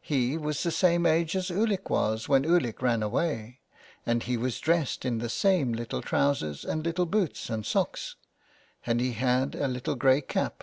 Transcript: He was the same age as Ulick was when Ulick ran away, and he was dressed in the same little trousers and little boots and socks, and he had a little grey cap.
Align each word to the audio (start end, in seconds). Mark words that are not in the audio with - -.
He 0.00 0.38
was 0.38 0.62
the 0.62 0.70
same 0.70 1.04
age 1.04 1.34
as 1.34 1.50
Ulick 1.50 1.90
was 1.90 2.28
when 2.28 2.44
Ulick 2.44 2.80
ran 2.80 3.02
away, 3.02 3.58
and 4.06 4.22
he 4.22 4.36
was 4.36 4.60
dressed 4.60 5.04
in 5.04 5.18
the 5.18 5.28
same 5.28 5.72
little 5.72 6.00
trousers 6.00 6.64
and 6.64 6.84
little 6.84 7.06
boots 7.06 7.50
and 7.50 7.66
socks, 7.66 8.14
and 8.86 9.00
he 9.00 9.14
had 9.14 9.56
a 9.56 9.66
little 9.66 9.96
grey 9.96 10.20
cap. 10.20 10.62